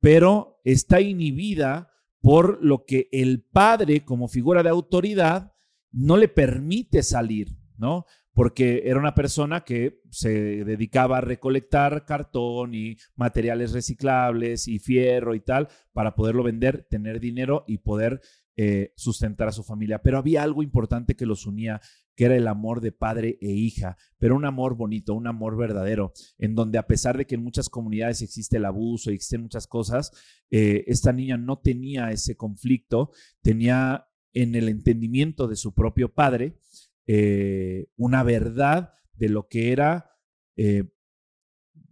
pero 0.00 0.60
está 0.64 1.00
inhibida 1.00 1.90
por 2.20 2.62
lo 2.62 2.84
que 2.84 3.08
el 3.10 3.42
padre, 3.42 4.04
como 4.04 4.28
figura 4.28 4.62
de 4.62 4.68
autoridad, 4.68 5.52
no 5.90 6.16
le 6.16 6.28
permite 6.28 7.02
salir, 7.02 7.56
¿no? 7.76 8.04
Porque 8.34 8.82
era 8.84 8.98
una 8.98 9.14
persona 9.14 9.62
que 9.62 10.00
se 10.10 10.64
dedicaba 10.64 11.18
a 11.18 11.22
recolectar 11.22 12.04
cartón 12.04 12.74
y 12.74 12.96
materiales 13.14 13.72
reciclables 13.72 14.66
y 14.68 14.80
fierro 14.80 15.34
y 15.34 15.40
tal 15.40 15.68
para 15.92 16.16
poderlo 16.16 16.42
vender, 16.42 16.86
tener 16.90 17.20
dinero 17.20 17.64
y 17.68 17.78
poder 17.78 18.20
eh, 18.56 18.92
sustentar 18.96 19.48
a 19.48 19.52
su 19.52 19.62
familia. 19.62 20.02
Pero 20.02 20.18
había 20.18 20.42
algo 20.42 20.62
importante 20.62 21.14
que 21.14 21.26
los 21.26 21.46
unía, 21.46 21.80
que 22.16 22.24
era 22.24 22.36
el 22.36 22.48
amor 22.48 22.80
de 22.80 22.92
padre 22.92 23.38
e 23.40 23.50
hija, 23.50 23.96
pero 24.18 24.34
un 24.34 24.44
amor 24.44 24.76
bonito, 24.76 25.14
un 25.14 25.28
amor 25.28 25.56
verdadero, 25.56 26.12
en 26.38 26.56
donde 26.56 26.78
a 26.78 26.86
pesar 26.86 27.16
de 27.16 27.26
que 27.26 27.36
en 27.36 27.42
muchas 27.42 27.68
comunidades 27.68 28.22
existe 28.22 28.56
el 28.56 28.64
abuso 28.64 29.10
existen 29.10 29.42
muchas 29.42 29.66
cosas, 29.66 30.10
eh, 30.50 30.84
esta 30.86 31.12
niña 31.12 31.36
no 31.36 31.58
tenía 31.58 32.10
ese 32.10 32.36
conflicto, 32.36 33.10
tenía 33.42 34.06
en 34.32 34.54
el 34.56 34.68
entendimiento 34.68 35.46
de 35.46 35.56
su 35.56 35.72
propio 35.74 36.12
padre 36.12 36.58
eh, 37.06 37.86
una 37.96 38.22
verdad 38.22 38.94
de 39.12 39.28
lo 39.28 39.46
que 39.46 39.72
era 39.72 40.10
eh, 40.56 40.84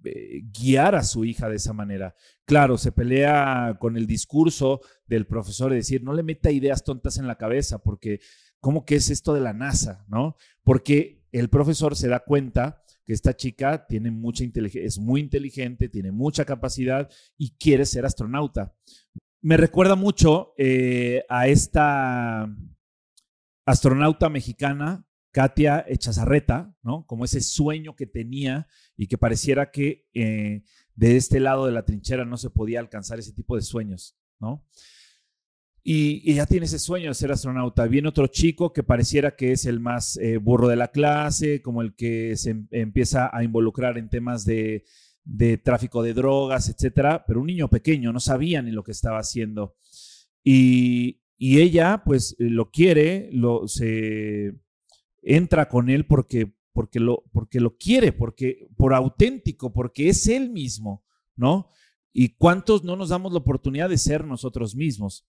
eh, 0.05 0.43
guiar 0.53 0.95
a 0.95 1.03
su 1.03 1.25
hija 1.25 1.49
de 1.49 1.57
esa 1.57 1.73
manera. 1.73 2.15
Claro, 2.47 2.79
se 2.79 2.93
pelea 2.93 3.77
con 3.79 3.97
el 3.97 4.07
discurso 4.07 4.81
del 5.07 5.27
profesor 5.27 5.71
de 5.71 5.77
decir, 5.77 6.03
no 6.03 6.15
le 6.15 6.23
meta 6.23 6.51
ideas 6.51 6.83
tontas 6.83 7.19
en 7.19 7.27
la 7.27 7.37
cabeza, 7.37 7.83
porque 7.83 8.21
¿cómo 8.59 8.85
que 8.85 8.97
es 8.97 9.11
esto 9.11 9.35
de 9.35 9.43
la 9.43 9.53
NASA? 9.53 10.05
¿No? 10.09 10.37
Porque 10.65 11.23
el 11.31 11.51
profesor 11.51 11.95
se 11.95 12.09
da 12.09 12.21
cuenta 12.21 12.83
que 13.05 13.13
esta 13.13 13.37
chica 13.37 13.87
tiene 13.87 14.11
mucha 14.11 14.45
es 14.45 14.99
muy 14.99 15.21
inteligente, 15.21 15.89
tiene 15.89 16.13
mucha 16.13 16.45
capacidad 16.45 17.11
y 17.37 17.57
quiere 17.57 17.85
ser 17.85 18.07
astronauta. 18.07 18.75
Me 19.41 19.57
recuerda 19.57 19.97
mucho 19.97 20.55
a 21.29 21.49
esta 21.49 22.49
astronauta 23.65 24.29
mexicana, 24.29 25.07
Katia 25.31 25.85
Echazarreta, 25.89 26.77
¿no? 26.83 27.07
Como 27.07 27.25
ese 27.25 27.41
sueño 27.41 27.97
que 27.97 28.07
tenía 28.07 28.67
y 28.97 29.07
que 29.07 29.17
pareciera 29.19 29.71
que 29.71 30.07
eh, 30.13 30.63
de 30.95 31.17
este 31.17 31.41
lado 31.41 31.67
de 31.67 31.73
la 31.73 31.85
trinchera 31.85 32.25
no 32.25 32.37
se 32.37 32.51
podía 32.51 32.81
alcanzar 32.81 33.19
ese 33.19 33.33
tipo 33.33 33.57
de 33.57 33.63
sueños, 33.63 34.17
¿no? 34.39 34.67
Y 35.85 36.31
ella 36.31 36.47
tiene 36.47 36.67
ese 36.67 36.79
sueño 36.79 37.09
de 37.09 37.15
ser 37.15 37.33
astronauta. 37.33 37.87
Viene 37.87 38.09
otro 38.09 38.29
chico 38.29 38.73
que 38.73 38.85
pareciera 38.85 39.35
que 39.35 39.53
es 39.53 39.67
el 39.67 39.81
más 39.81 40.17
eh, 40.19 40.37
burro 40.37 40.69
de 40.69 40.77
la 40.77 40.89
clase, 40.89 41.61
como 41.61 41.83
el 41.83 41.97
que 41.97 42.37
se 42.37 42.51
em, 42.51 42.69
empieza 42.71 43.31
a 43.37 43.43
involucrar 43.43 43.99
en 43.99 44.09
temas 44.09 44.45
de, 44.45 44.85
tráfico 45.65 46.03
de 46.03 46.15
drogas, 46.15 46.69
etcétera, 46.69 47.25
pero 47.27 47.41
un 47.41 47.47
niño 47.47 47.69
pequeño, 47.69 48.13
no 48.13 48.21
sabía 48.21 48.63
ni 48.63 48.71
lo 48.71 48.85
que 48.85 48.93
estaba 48.93 49.19
haciendo. 49.19 49.77
Y, 50.45 51.22
y 51.45 51.61
ella, 51.61 52.05
pues, 52.05 52.37
lo 52.39 52.71
quiere, 52.71 53.29
lo, 53.33 53.67
se, 53.67 54.55
entra 55.23 55.69
con 55.69 55.91
él 55.91 56.07
porque, 56.07 56.55
porque, 56.73 57.01
lo, 57.01 57.25
porque 57.33 57.59
lo 57.59 57.77
quiere, 57.77 58.13
porque, 58.13 58.69
por 58.77 58.95
auténtico, 58.95 59.73
porque 59.73 60.09
es 60.09 60.29
él 60.29 60.51
mismo, 60.51 61.05
¿no? 61.35 61.69
¿Y 62.13 62.37
cuántos 62.37 62.85
no 62.85 62.95
nos 62.95 63.09
damos 63.09 63.33
la 63.33 63.41
oportunidad 63.41 63.89
de 63.89 63.99
ser 63.99 64.25
nosotros 64.25 64.77
mismos? 64.77 65.27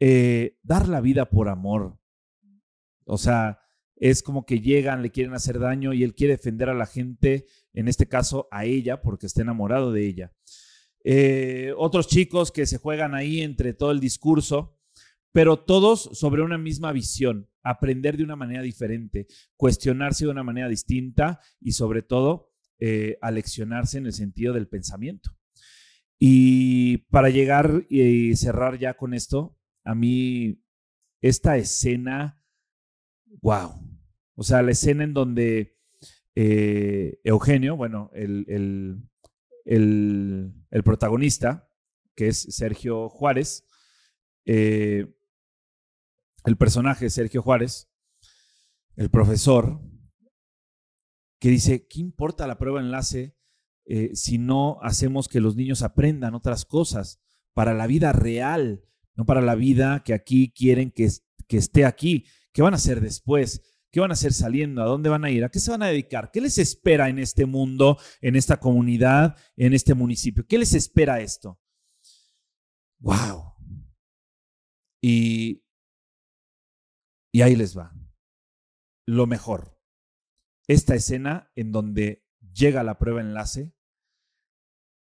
Eh, 0.00 0.58
dar 0.62 0.86
la 0.86 1.00
vida 1.00 1.30
por 1.30 1.48
amor. 1.48 1.98
O 3.06 3.16
sea, 3.16 3.58
es 3.96 4.22
como 4.22 4.44
que 4.44 4.60
llegan, 4.60 5.00
le 5.00 5.10
quieren 5.10 5.32
hacer 5.32 5.58
daño 5.60 5.94
y 5.94 6.04
él 6.04 6.14
quiere 6.14 6.36
defender 6.36 6.68
a 6.68 6.74
la 6.74 6.84
gente, 6.84 7.46
en 7.72 7.88
este 7.88 8.06
caso 8.06 8.48
a 8.50 8.66
ella, 8.66 9.00
porque 9.00 9.24
está 9.24 9.40
enamorado 9.40 9.92
de 9.92 10.06
ella. 10.06 10.30
Eh, 11.04 11.72
otros 11.78 12.06
chicos 12.06 12.52
que 12.52 12.66
se 12.66 12.76
juegan 12.76 13.14
ahí 13.14 13.40
entre 13.40 13.72
todo 13.72 13.92
el 13.92 14.00
discurso, 14.00 14.77
pero 15.32 15.58
todos 15.58 16.10
sobre 16.12 16.42
una 16.42 16.58
misma 16.58 16.92
visión, 16.92 17.48
aprender 17.62 18.16
de 18.16 18.24
una 18.24 18.36
manera 18.36 18.62
diferente, 18.62 19.26
cuestionarse 19.56 20.24
de 20.24 20.30
una 20.30 20.42
manera 20.42 20.68
distinta 20.68 21.40
y 21.60 21.72
sobre 21.72 22.02
todo 22.02 22.50
eh, 22.80 23.18
aleccionarse 23.20 23.98
en 23.98 24.06
el 24.06 24.12
sentido 24.12 24.52
del 24.54 24.68
pensamiento. 24.68 25.30
Y 26.18 26.98
para 27.10 27.28
llegar 27.28 27.84
y 27.88 28.34
cerrar 28.36 28.78
ya 28.78 28.94
con 28.94 29.14
esto, 29.14 29.56
a 29.84 29.94
mí 29.94 30.62
esta 31.20 31.56
escena, 31.56 32.42
wow, 33.42 33.72
o 34.34 34.42
sea, 34.42 34.62
la 34.62 34.72
escena 34.72 35.04
en 35.04 35.14
donde 35.14 35.78
eh, 36.34 37.18
Eugenio, 37.24 37.76
bueno, 37.76 38.10
el, 38.14 38.44
el, 39.64 40.82
protagonista, 40.84 41.68
que 42.14 42.28
es 42.28 42.42
Sergio 42.54 43.08
Juárez, 43.08 43.66
eh, 44.46 45.12
el 46.48 46.56
personaje 46.56 47.10
Sergio 47.10 47.42
Juárez, 47.42 47.90
el 48.96 49.10
profesor, 49.10 49.80
que 51.38 51.50
dice, 51.50 51.86
¿qué 51.86 52.00
importa 52.00 52.46
la 52.46 52.58
prueba 52.58 52.80
enlace 52.80 53.36
eh, 53.84 54.10
si 54.14 54.38
no 54.38 54.78
hacemos 54.82 55.28
que 55.28 55.40
los 55.40 55.56
niños 55.56 55.82
aprendan 55.82 56.34
otras 56.34 56.64
cosas 56.64 57.20
para 57.52 57.74
la 57.74 57.86
vida 57.86 58.12
real, 58.12 58.82
no 59.14 59.26
para 59.26 59.42
la 59.42 59.54
vida 59.54 60.02
que 60.04 60.14
aquí 60.14 60.50
quieren 60.50 60.90
que, 60.90 61.10
que 61.46 61.58
esté 61.58 61.84
aquí? 61.84 62.24
¿Qué 62.52 62.62
van 62.62 62.72
a 62.72 62.76
hacer 62.76 63.02
después? 63.02 63.62
¿Qué 63.92 64.00
van 64.00 64.10
a 64.10 64.14
hacer 64.14 64.32
saliendo? 64.32 64.82
¿A 64.82 64.86
dónde 64.86 65.10
van 65.10 65.24
a 65.24 65.30
ir? 65.30 65.44
¿A 65.44 65.50
qué 65.50 65.60
se 65.60 65.70
van 65.70 65.82
a 65.82 65.88
dedicar? 65.88 66.30
¿Qué 66.32 66.40
les 66.40 66.56
espera 66.56 67.10
en 67.10 67.18
este 67.18 67.44
mundo, 67.44 67.98
en 68.22 68.36
esta 68.36 68.58
comunidad, 68.58 69.36
en 69.56 69.74
este 69.74 69.92
municipio? 69.92 70.46
¿Qué 70.46 70.56
les 70.56 70.72
espera 70.72 71.20
esto? 71.20 71.60
¡Wow! 73.00 73.52
Y 75.02 75.62
y 77.32 77.42
ahí 77.42 77.56
les 77.56 77.76
va. 77.76 77.94
Lo 79.06 79.26
mejor. 79.26 79.78
Esta 80.66 80.94
escena 80.94 81.50
en 81.56 81.72
donde 81.72 82.26
llega 82.52 82.82
la 82.82 82.98
prueba 82.98 83.20
enlace, 83.20 83.74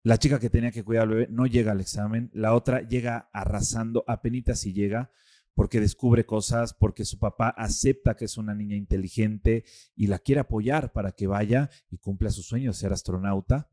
la 0.02 0.18
chica 0.18 0.38
que 0.38 0.50
tenía 0.50 0.71
que 0.71 0.85
cuidar 0.85 1.04
al 1.04 1.09
bebé 1.09 1.28
no 1.30 1.47
llega 1.47 1.73
al 1.73 1.80
examen, 1.80 2.30
la 2.35 2.54
otra 2.54 2.83
llega 2.83 3.30
arrasando, 3.33 4.04
apenas 4.06 4.61
si 4.61 4.73
llega, 4.73 5.11
porque 5.54 5.80
descubre 5.80 6.26
cosas, 6.26 6.75
porque 6.75 7.04
su 7.04 7.18
papá 7.18 7.49
acepta 7.49 8.16
que 8.16 8.26
es 8.26 8.37
una 8.37 8.54
niña 8.54 8.76
inteligente 8.76 9.64
y 9.94 10.09
la 10.09 10.18
quiere 10.18 10.40
apoyar 10.40 10.92
para 10.92 11.12
que 11.12 11.26
vaya 11.26 11.71
y 11.88 11.99
cumpla 11.99 12.30
su 12.30 12.42
sueño 12.42 12.71
de 12.71 12.76
ser 12.76 12.92
astronauta. 12.92 13.71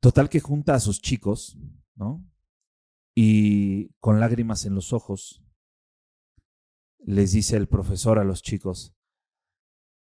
Total 0.00 0.28
que 0.28 0.40
junta 0.40 0.74
a 0.74 0.80
sus 0.80 1.00
chicos, 1.00 1.58
¿no? 1.94 2.24
Y 3.14 3.90
con 4.00 4.20
lágrimas 4.20 4.64
en 4.64 4.74
los 4.74 4.92
ojos, 4.92 5.44
les 6.98 7.32
dice 7.32 7.56
el 7.56 7.68
profesor 7.68 8.18
a 8.18 8.24
los 8.24 8.42
chicos, 8.42 8.94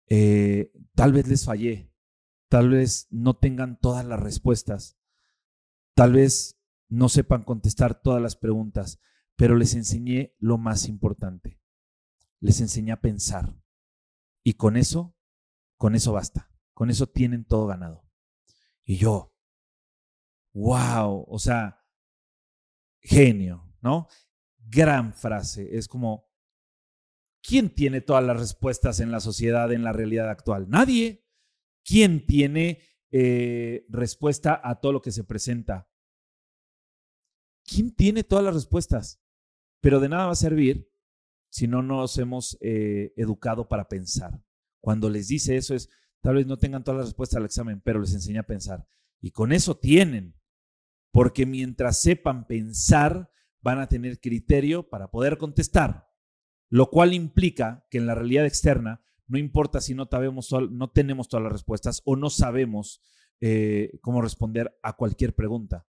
eh, 0.07 0.73
tal 0.95 1.13
vez 1.13 1.29
les 1.29 1.45
fallé, 1.45 1.93
tal 2.49 2.71
vez 2.71 3.07
no 3.11 3.37
tengan 3.37 3.79
todas 3.79 4.05
las 4.05 4.21
respuestas, 4.21 4.99
tal 5.95 6.13
vez 6.13 6.59
no 6.89 7.09
sepan 7.09 7.45
contestar 7.45 8.01
todas 8.01 8.23
las 8.23 8.37
preguntas, 8.37 9.01
pero 9.37 9.57
les 9.57 9.75
enseñé 9.75 10.35
lo 10.39 10.59
más 10.59 10.89
importante. 10.89 11.61
Les 12.41 12.61
enseñé 12.61 12.93
a 12.93 13.01
pensar. 13.01 13.57
Y 14.43 14.55
con 14.55 14.77
eso, 14.77 15.17
con 15.77 15.95
eso 15.95 16.13
basta. 16.13 16.51
Con 16.73 16.91
eso 16.91 17.09
tienen 17.09 17.45
todo 17.45 17.67
ganado. 17.67 18.09
Y 18.85 18.97
yo, 18.97 19.35
wow, 20.55 21.25
o 21.29 21.39
sea, 21.39 21.85
genio, 23.01 23.75
¿no? 23.81 24.09
Gran 24.59 25.13
frase. 25.13 25.77
Es 25.77 25.89
como, 25.89 26.28
¿quién 27.43 27.75
tiene 27.75 28.01
todas 28.01 28.25
las 28.25 28.39
respuestas 28.39 29.01
en 29.01 29.11
la 29.11 29.21
sociedad, 29.21 29.73
en 29.73 29.85
la 29.85 29.93
realidad 29.93 30.31
actual? 30.31 30.69
Nadie. 30.69 31.25
¿Quién 31.85 32.27
tiene 32.27 32.83
eh, 33.11 33.87
respuesta 33.89 34.61
a 34.63 34.81
todo 34.81 34.93
lo 34.93 35.03
que 35.03 35.13
se 35.13 35.25
presenta? 35.25 35.89
¿Quién 37.65 37.95
tiene 37.95 38.25
todas 38.25 38.45
las 38.45 38.55
respuestas? 38.55 39.23
Pero 39.81 40.01
de 40.01 40.09
nada 40.09 40.27
va 40.27 40.33
a 40.33 40.37
servir 40.37 40.91
si 41.51 41.67
no 41.67 41.83
nos 41.83 42.19
hemos 42.19 42.59
eh, 42.61 43.13
educado 43.17 43.69
para 43.69 43.89
pensar. 43.89 44.43
Cuando 44.81 45.09
les 45.09 45.29
dice 45.29 45.57
eso 45.57 45.75
es, 45.75 45.89
tal 46.21 46.37
vez 46.37 46.47
no 46.47 46.59
tengan 46.59 46.85
todas 46.85 46.99
las 46.99 47.07
respuestas 47.09 47.39
al 47.39 47.47
examen, 47.47 47.81
pero 47.81 48.01
les 48.01 48.15
enseña 48.15 48.41
a 48.41 48.47
pensar. 48.47 48.87
Y 49.21 49.31
con 49.31 49.53
eso 49.53 49.77
tienen, 49.77 50.35
porque 51.11 51.47
mientras 51.47 52.01
sepan 52.01 52.47
pensar, 52.47 53.31
van 53.61 53.81
a 53.81 53.89
tener 53.89 54.21
criterio 54.21 54.89
para 54.89 55.11
poder 55.11 55.39
contestar, 55.39 56.08
lo 56.69 56.91
cual 56.91 57.15
implica 57.15 57.87
que 57.91 57.99
en 57.99 58.07
la 58.07 58.15
realidad 58.15 58.47
externa, 58.47 59.03
no 59.27 59.39
importa 59.39 59.81
si 59.81 59.95
no, 59.95 60.09
no 60.71 60.91
tenemos 60.91 61.29
todas 61.29 61.45
las 61.45 61.53
respuestas 61.53 62.03
o 62.05 62.17
no 62.17 62.31
sabemos 62.31 63.03
eh, 63.41 63.99
cómo 64.01 64.21
responder 64.23 64.79
a 64.83 64.95
cualquier 64.95 65.35
pregunta, 65.35 65.87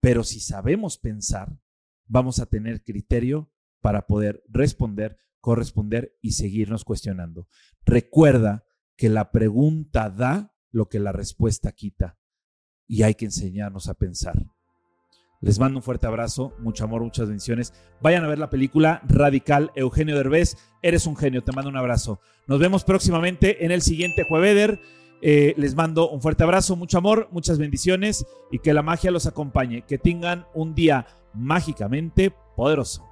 pero 0.00 0.22
si 0.24 0.40
sabemos 0.40 0.98
pensar, 0.98 1.58
vamos 2.06 2.38
a 2.38 2.46
tener 2.46 2.84
criterio 2.84 3.50
para 3.80 4.06
poder 4.06 4.42
responder, 4.48 5.18
corresponder 5.40 6.16
y 6.20 6.32
seguirnos 6.32 6.84
cuestionando. 6.84 7.48
Recuerda 7.84 8.64
que 8.96 9.08
la 9.08 9.30
pregunta 9.30 10.10
da 10.10 10.54
lo 10.70 10.88
que 10.88 11.00
la 11.00 11.12
respuesta 11.12 11.72
quita 11.72 12.18
y 12.86 13.02
hay 13.02 13.14
que 13.14 13.26
enseñarnos 13.26 13.88
a 13.88 13.94
pensar. 13.94 14.53
Les 15.44 15.58
mando 15.58 15.78
un 15.78 15.82
fuerte 15.82 16.06
abrazo, 16.06 16.54
mucho 16.58 16.84
amor, 16.84 17.02
muchas 17.02 17.26
bendiciones. 17.26 17.74
Vayan 18.00 18.24
a 18.24 18.28
ver 18.28 18.38
la 18.38 18.48
película 18.48 19.02
Radical 19.06 19.72
Eugenio 19.74 20.16
Derbez. 20.16 20.56
Eres 20.80 21.06
un 21.06 21.16
genio, 21.16 21.44
te 21.44 21.52
mando 21.52 21.68
un 21.68 21.76
abrazo. 21.76 22.18
Nos 22.46 22.58
vemos 22.58 22.82
próximamente 22.82 23.62
en 23.62 23.70
el 23.70 23.82
siguiente 23.82 24.24
Jueveder. 24.26 24.80
Eh, 25.20 25.52
les 25.58 25.74
mando 25.74 26.08
un 26.08 26.22
fuerte 26.22 26.44
abrazo, 26.44 26.76
mucho 26.76 26.96
amor, 26.96 27.28
muchas 27.30 27.58
bendiciones 27.58 28.24
y 28.50 28.60
que 28.60 28.72
la 28.72 28.80
magia 28.80 29.10
los 29.10 29.26
acompañe. 29.26 29.82
Que 29.82 29.98
tengan 29.98 30.46
un 30.54 30.74
día 30.74 31.04
mágicamente 31.34 32.32
poderoso. 32.56 33.04